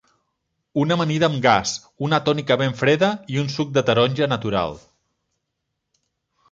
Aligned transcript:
Una 0.83 0.95
amanida 0.97 1.27
amb 1.31 1.41
gas, 1.47 1.73
una 2.07 2.21
tònica 2.29 2.57
ben 2.63 2.73
freda 2.81 3.11
i 3.35 3.41
un 3.45 3.53
suc 3.59 3.77
de 3.77 3.85
taronja 3.91 4.31
natural. 4.35 4.79